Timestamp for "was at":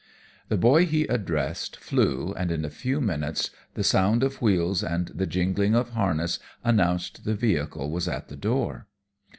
7.91-8.27